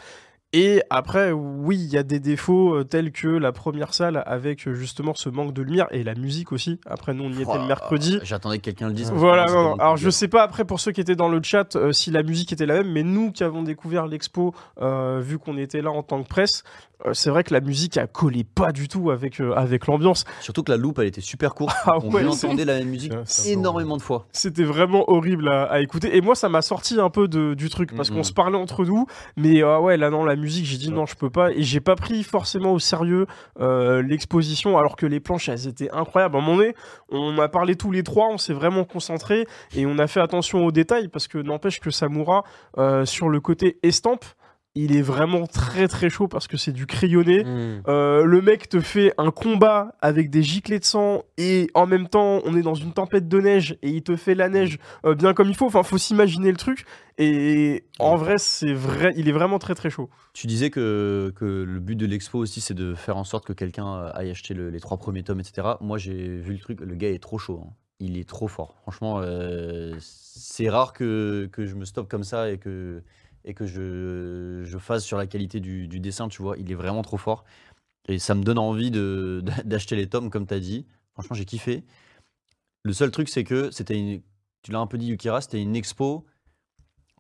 [0.53, 4.67] Et après, oui, il y a des défauts euh, tels que la première salle avec
[4.67, 6.77] euh, justement ce manque de lumière et la musique aussi.
[6.85, 8.19] Après, nous, on y était le mercredi.
[8.23, 9.11] J'attendais que quelqu'un le dise.
[9.11, 9.75] Voilà, non, non.
[9.75, 12.21] Alors je sais pas après pour ceux qui étaient dans le chat euh, si la
[12.21, 15.91] musique était la même, mais nous qui avons découvert l'expo, euh, vu qu'on était là
[15.91, 16.63] en tant que presse,
[17.13, 20.25] c'est vrai que la musique a collé pas du tout avec, euh, avec l'ambiance.
[20.39, 21.75] Surtout que la loupe, elle était super courte.
[21.85, 24.27] Ah on ouais, entendait la même musique ça énormément de fois.
[24.31, 26.15] C'était vraiment horrible à, à écouter.
[26.15, 28.85] Et moi, ça m'a sorti un peu de, du truc parce qu'on se parlait entre
[28.85, 29.05] nous.
[29.35, 30.95] Mais ah ouais, là, non, la musique, j'ai dit Ouais.
[30.95, 31.51] non, je peux pas.
[31.51, 33.25] Et j'ai pas pris forcément au sérieux
[33.59, 36.35] euh, l'exposition alors que les planches, elles étaient incroyables.
[36.35, 36.75] À un moment donné,
[37.09, 40.65] on a parlé tous les trois, on s'est vraiment concentré et on a fait attention
[40.65, 42.43] aux détails parce que n'empêche que Samura,
[42.77, 44.25] euh, sur le côté estampe,
[44.75, 47.43] il est vraiment très très chaud parce que c'est du crayonné.
[47.43, 47.83] Mm.
[47.87, 52.07] Euh, le mec te fait un combat avec des giclées de sang et en même
[52.07, 55.13] temps on est dans une tempête de neige et il te fait la neige euh,
[55.15, 55.65] bien comme il faut.
[55.67, 56.85] Enfin, faut s'imaginer le truc.
[57.17, 60.09] Et en vrai, c'est vrai, il est vraiment très très chaud.
[60.33, 63.53] Tu disais que, que le but de l'expo aussi, c'est de faire en sorte que
[63.53, 65.67] quelqu'un euh, aille acheter le- les trois premiers tomes, etc.
[65.81, 67.61] Moi, j'ai vu le truc, le gars est trop chaud.
[67.67, 67.73] hein.
[67.99, 68.77] Il est trop fort.
[68.81, 73.03] Franchement, euh, c'est rare que, que je me stoppe comme ça et que,
[73.45, 76.57] et que je, je fasse sur la qualité du, du dessin, tu vois.
[76.57, 77.43] Il est vraiment trop fort.
[78.07, 80.85] Et ça me donne envie de- d'acheter les tomes, comme tu as dit.
[81.13, 81.83] Franchement, j'ai kiffé.
[82.83, 84.21] Le seul truc, c'est que c'était une.
[84.63, 86.25] Tu l'as un peu dit, Yukira, c'était une expo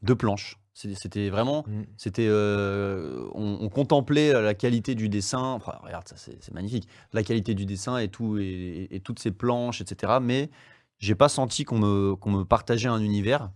[0.03, 0.57] de planches.
[0.73, 1.63] C'était vraiment.
[1.67, 1.81] Mm.
[1.97, 5.41] C'était, euh, on, on contemplait la qualité du dessin.
[5.43, 6.87] Enfin, regarde, ça c'est magnifique.
[7.13, 10.13] La qualité du dessin et tout et, et- et toutes ces planches, etc.
[10.21, 10.49] Mais
[10.97, 13.51] j'ai pas senti qu'on me, qu'on me partageait un univers.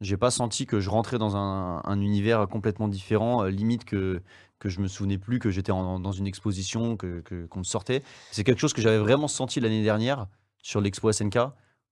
[0.00, 4.20] J'ai pas senti que je rentrais dans un, un univers complètement différent, euh, limite que
[4.58, 7.64] que je me souvenais plus que j'étais en- dans une exposition, que que- qu'on me
[7.64, 8.02] sortait.
[8.30, 10.26] C'est quelque chose que j'avais vraiment senti l'année dernière
[10.62, 11.38] sur l'expo SNK,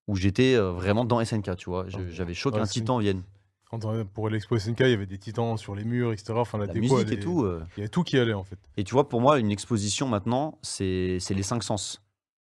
[0.07, 1.87] où j'étais euh, vraiment dans SNK, tu vois.
[1.89, 2.09] Je-.
[2.11, 3.23] J'avais chaud Ouais, qu'un c'est- titan vienne.
[3.71, 6.33] Quand on- pour l'expo SNK, il y avait des titans sur les murs, etc.
[6.37, 7.43] Enfin, la, La déco, musique elle et est- tout.
[7.45, 8.59] euh, Il y avait tout qui allait en fait.
[8.77, 12.03] Et tu vois, pour moi, une exposition maintenant, c'est c'est les cinq sens.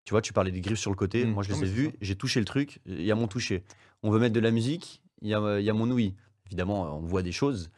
[0.06, 1.26] Tu vois, tu parlais des griffes sur le côté.
[1.26, 1.32] Mm.
[1.32, 1.86] Moi, je Non, les mais ai c'est vues.
[1.92, 1.98] ça.
[2.02, 2.80] J'ai touché le truc.
[2.86, 3.64] Il y a mon toucher.
[4.04, 5.02] On veut mettre de la musique.
[5.24, 6.14] Il y a, il y a mon ouïe.
[6.48, 7.72] Évidemment, on voit des choses.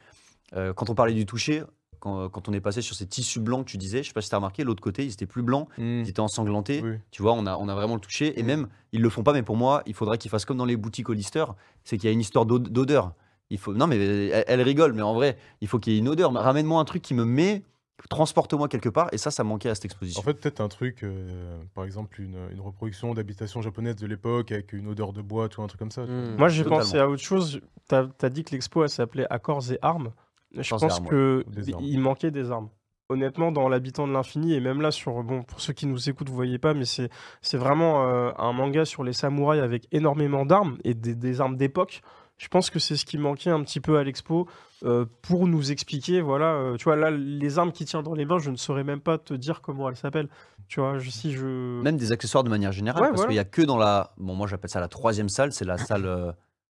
[0.54, 1.64] Euh, quand on parlait du toucher,
[2.00, 4.22] quand, quand on est passé sur ces tissus blancs que tu disais, je sais pas
[4.22, 5.68] si tu as remarqué, l'autre côté, ils étaient plus blancs.
[5.78, 6.82] Ils étaient ensanglantés.
[6.84, 6.98] Oui.
[7.12, 8.38] Tu vois, on a, on a vraiment le touché.
[8.40, 8.48] Et Mm.
[8.48, 10.76] même, ils le font pas, mais pour moi, il faudrait qu'ils fassent comme dans les
[10.78, 11.46] boutiques Hollister.
[11.84, 13.14] C'est qu'il y a une histoire d'od- d'odeur.
[13.52, 13.74] Il faut...
[13.74, 16.34] Non, mais elle, elle rigole, mais en vrai, il faut qu'il y ait une odeur.
[16.34, 17.64] Ramène-moi un truc qui me met,
[18.10, 19.10] transporte-moi quelque part.
[19.12, 20.20] Et ça, ça manquait à cette exposition.
[20.20, 24.52] En fait, peut-être un truc, euh, par exemple, une, une reproduction d'habitation japonaise de l'époque
[24.52, 26.06] avec une odeur de bois, tu vois, un truc comme ça.
[26.06, 26.12] tu.
[26.38, 27.62] Moi, j'ai pensé à autre chose.
[27.88, 30.12] T'as as dit que l'expo, elle s'appelait Accords et armes.
[30.58, 31.84] Je pense armes, que Ou des armes.
[31.84, 32.70] il manquait des armes.
[33.10, 36.30] honnêtement, dans l'habitant de l'infini, et même là, sur, bon, pour ceux qui nous écoutent,
[36.30, 37.10] vous voyez pas, mais c'est
[37.42, 41.58] c'est vraiment euh, un manga sur les samouraïs avec énormément d'armes et des, des armes
[41.58, 42.02] d'époque.
[42.38, 44.48] Je pense que c'est ce qui manquait un petit peu à l'expo
[44.84, 48.26] euh, pour nous expliquer, voilà, euh, tu vois, là, les armes qui tient dans les
[48.26, 50.28] mains, je ne saurais même pas te dire comment elles s'appellent.
[50.68, 51.82] Tu vois, je, si je...
[51.82, 53.30] Même des accessoires de manière générale, Ouais, parce voilà.
[53.30, 54.12] qu'il y a que dans la.
[54.18, 56.06] Bon, moi j'appelle ça la troisième salle, c'est la salle.
[56.06, 56.32] euh,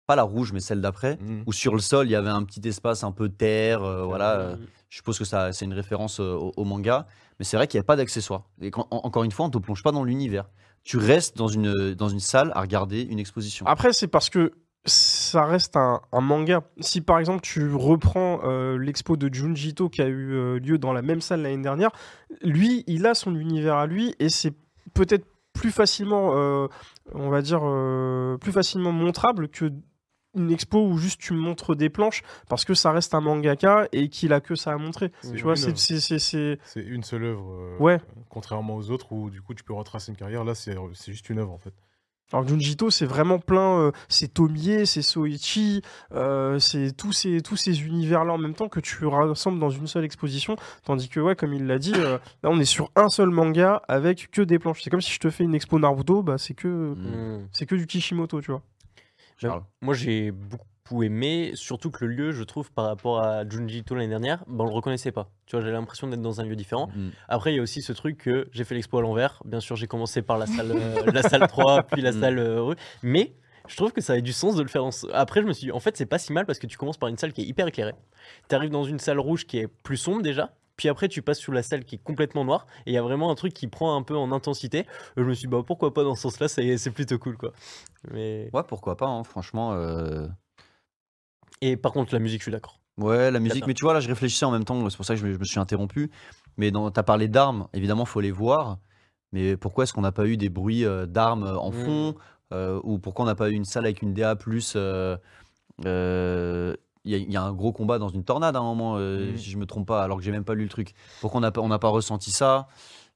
[0.08, 1.44] pas la rouge, mais celle d'après, Mhm.
[1.46, 4.32] où sur le sol il y avait un petit espace un peu terre, euh, voilà.
[4.40, 4.60] euh, Mm.
[4.90, 7.08] Je suppose que ça, c'est une référence euh, au, au manga,
[7.40, 8.44] mais c'est vrai qu'il n'y a pas d'accessoires.
[8.60, 10.50] Et quand- en- encore une fois, on ne te plonge pas dans l'univers.
[10.84, 13.66] Tu restes dans une, dans une salle à regarder une exposition.
[13.68, 14.52] Après, c'est parce que
[14.86, 16.62] ça reste un, un manga.
[16.80, 20.78] Si par exemple tu reprends euh, l'expo de Junji Ito qui a eu euh, lieu
[20.78, 21.92] dans la même salle l'année dernière,
[22.42, 24.54] lui, il a son univers à lui et c'est
[24.94, 26.68] peut-être plus facilement, euh,
[27.14, 27.62] on va dire,
[28.40, 29.72] plus facilement montrable que
[30.34, 34.08] une expo où juste tu montres des planches parce que ça reste un mangaka et
[34.08, 35.12] qu'il a que ça à montrer.
[35.22, 36.58] C'est Tu vois, une c'est- c'est
[37.04, 37.76] seule œuvre.
[37.82, 38.00] Ouais.
[38.30, 40.46] Contrairement aux autres où du coup tu peux retracer une carrière.
[40.46, 40.74] Là, c'est
[41.08, 41.74] juste une œuvre en fait.
[42.34, 45.82] Alors Junji Ito, c'est vraiment plein, euh, c'est Tomie, c'est Soichi,
[46.14, 49.88] euh, c'est tous ces, tous ces univers-là en même temps que tu rassembles dans une
[49.88, 53.10] seule exposition, tandis que, ouais, comme il l'a dit, euh, là on est sur un
[53.10, 54.82] seul manga avec que des planches.
[54.82, 57.38] C'est comme si je te fais une expo Naruto, bah, c'est que, Mm.
[57.42, 57.48] Mm.
[57.52, 58.62] c'est que du Kishimoto, tu vois.
[59.38, 59.64] Charles.
[59.82, 60.66] Moi, j'ai beaucoup
[61.04, 64.64] aimé, surtout que le lieu, je trouve, par rapport à Junji Ito l'année dernière, ben,
[64.64, 65.30] on le reconnaissait pas.
[65.46, 66.88] Tu vois, j'avais l'impression d'être dans un lieu différent.
[66.96, 67.10] Mm.
[67.30, 69.42] Après, il y a aussi ce truc que j'ai fait l'expo à l'envers.
[69.46, 72.20] Bien sûr, j'ai commencé par la salle, euh, la salle 3, puis la Mm.
[72.20, 72.76] salle euh, rue.
[73.04, 73.34] Mais
[73.68, 74.84] je trouve que ça avait du sens de le faire.
[74.84, 76.78] en Après, je me suis dit, en fait, c'est pas si mal parce que tu
[76.78, 77.96] commences par une salle qui est hyper éclairée.
[78.50, 80.54] Tu arrives dans une salle rouge qui est plus sombre déjà.
[80.78, 82.66] Puis après, tu passes sous la salle qui est complètement noire.
[82.88, 84.88] Et il y a vraiment un truc qui prend un peu en intensité.
[85.16, 87.52] Je me suis dit, bah, pourquoi pas dans ce sens-là, c'est c'est plutôt cool, quoi.
[88.12, 88.50] Mais...
[88.52, 89.74] Ouais, pourquoi pas, hein, franchement.
[89.74, 90.26] euh,
[91.62, 92.80] Et par contre, la musique, je suis d'accord.
[92.98, 95.14] Ouais, la musique, mais tu vois, là, je réfléchissais en même temps, c'est pour ça
[95.16, 96.12] que je me, je me suis interrompu.
[96.58, 98.80] Mais tu as parlé d'armes, évidemment, faut les voir.
[99.32, 101.74] Mais pourquoi est-ce qu'on n'a pas eu des bruits euh, d'armes euh, en Mm.
[101.74, 102.16] fond
[102.52, 104.74] euh, Ou pourquoi on n'a pas eu une salle avec une DA plus.
[104.76, 105.16] euh,
[105.86, 108.64] euh, Il y, a- il y a un gros combat dans une tornade à un
[108.64, 109.38] moment, euh, Mm.
[109.38, 110.94] si je me trompe pas, alors que j'ai même pas lu le truc.
[111.20, 112.68] Pourquoi on n'a pas, on n'a pas ressenti ça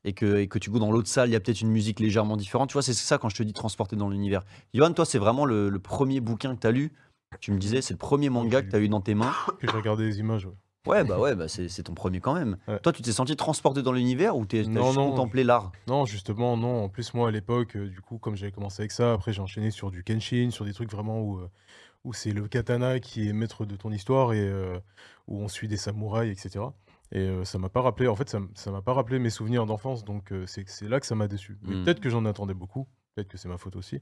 [0.05, 1.99] et que, et que du coup, dans l'autre salle, il y a peut-être une musique
[1.99, 2.69] légèrement différente?
[2.69, 4.41] Tu vois, c'est ça quand je te dis transporter dans l'univers.
[4.73, 6.93] Johan, toi, c'est vraiment le, le premier bouquin que tu as lu.
[7.39, 9.33] Tu me disais, c'est le premier manga que tu as eu dans tes mains.
[9.59, 10.45] Que j'ai regardé les images.
[10.45, 10.53] ouais.
[10.87, 12.57] Ouais, bah ouais, bah c'est c'est ton premier quand même.
[12.67, 12.79] Ouais.
[12.79, 15.71] Toi, tu t'es senti transporté dans l'univers ou t'es t'as Non, juste non, contemplé l'art?
[15.87, 16.83] Non, justement, non.
[16.83, 19.41] En plus, moi, à l'époque, euh, du coup, comme j'avais commencé avec ça, après, j'ai
[19.41, 21.49] enchaîné sur du Kenshin, sur des trucs vraiment où, euh,
[22.03, 24.77] où c'est le katana qui est maître de ton histoire et euh,
[25.27, 26.65] où on suit des samouraïs, etc.
[27.11, 30.31] Et ça m'a pas rappelé, en fait, ça m'a pas rappelé mes souvenirs d'enfance, donc
[30.47, 31.57] c'est c'est là que ça m'a déçu.
[31.63, 31.83] Mais Mm.
[31.83, 34.01] Peut-être que j'en attendais beaucoup, peut-être que c'est ma faute aussi,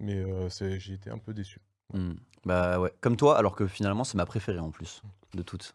[0.00, 1.60] mais c'est- j'ai été un peu déçu.
[1.92, 2.14] Hmm.
[2.44, 5.02] Bah ouais, comme toi, alors que finalement, c'est ma préférée en plus
[5.34, 5.74] de toutes.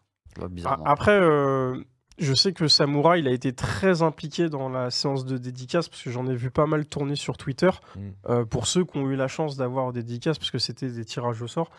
[0.50, 0.84] Bizarrement.
[0.86, 1.84] Après, euh,
[2.18, 6.02] je sais que Samoura, il a été très impliqué dans la séance de dédicace parce
[6.02, 7.70] que j'en ai vu pas mal tourner sur Twitter.
[7.96, 8.00] Mm.
[8.28, 11.04] Euh, pour ceux qui ont eu la chance d'avoir des dédicaces, parce que c'était des
[11.04, 11.70] tirages au sort,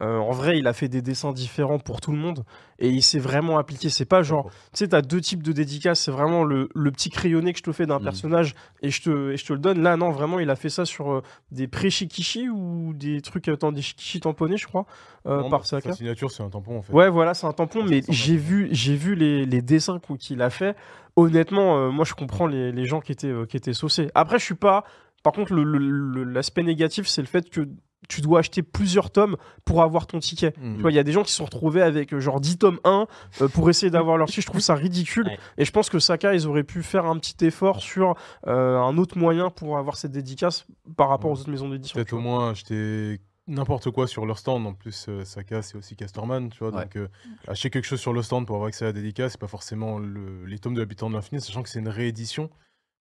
[0.00, 2.44] euh, en vrai, il a fait des dessins différents pour tout le monde
[2.78, 3.90] et il s'est vraiment appliqué.
[3.90, 6.00] C'est pas genre, tu sais, t'as deux types de dédicaces.
[6.00, 8.04] C'est vraiment le, le petit crayonné que je te fais d'un Mhm.
[8.04, 9.82] personnage et je, te, et je te le donne.
[9.82, 13.72] Là, non, vraiment, il a fait ça sur euh, des pré-shikishi ou des trucs, attends,
[13.72, 14.86] des shikishi tamponnés, je crois,
[15.26, 15.92] Non, par bah, sa Saka.
[15.92, 16.92] signature, c'est un tampon, en fait.
[16.92, 20.42] Ouais, voilà, c'est un tampon, Ça mais j'ai vu, vu les, les dessins qu'on- qu'il
[20.42, 20.76] a fait.
[21.16, 24.10] Honnêtement, euh, moi, je comprends les, les gens qui étaient, euh, qui étaient saucés.
[24.14, 24.84] Après, je suis pas.
[25.22, 27.68] Par contre, l'aspect négatif, c'est le fait que
[28.08, 30.52] tu dois acheter plusieurs tomes pour avoir ton ticket.
[30.60, 30.74] Mm.
[30.74, 32.58] Tu vois, il y a des gens qui se sont retrouvés avec euh, genre 10
[32.58, 33.06] tomes 1
[33.40, 34.40] euh, pour essayer d'avoir leur ticket.
[34.42, 35.26] Je trouve ça ridicule.
[35.28, 35.38] Ouais.
[35.58, 38.14] Et je pense que Saka, ils auraient pu faire un petit effort sur
[38.48, 41.36] euh, un autre moyen pour avoir cette dédicace par rapport Ouais.
[41.36, 41.94] aux autres maisons d'édition.
[41.94, 43.20] Peut-être au moins acheter
[43.52, 44.66] n'importe quoi sur leur stand.
[44.66, 46.74] En plus, euh, Saka, c'est aussi Casterman, tu vois.
[46.74, 46.82] Ouais.
[46.84, 47.08] Donc, euh,
[47.46, 49.98] acheter quelque chose sur le stand pour avoir accès à la dédicace, c'est pas forcément
[49.98, 52.50] le- les tomes de l'habitant de l'infini, sachant que c'est une réédition.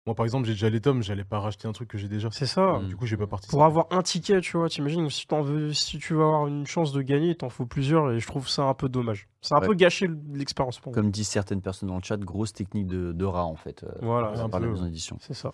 [0.08, 2.30] Moi, par exemple, j'ai déjà les tomes, j'allais pas racheter un truc que j'ai déjà.
[2.32, 2.80] C'est ça.
[2.80, 2.88] Mm.
[2.88, 3.52] Du coup, j'ai pas participé.
[3.52, 6.66] Pour avoir un ticket, tu vois, t'imagines, si, t'en veux, si tu veux avoir une
[6.66, 9.28] chance de gagner, il t'en faut plusieurs, et je trouve ça un peu dommage.
[9.42, 9.68] C'est un Ouais.
[9.68, 10.96] peu gâché l'expérience pour moi.
[11.02, 13.84] Comme disent certaines personnes dans le chat, grosse technique de, de rat en fait.
[13.84, 14.76] euh, Voilà, par un la peu,
[15.20, 15.52] c'est ça.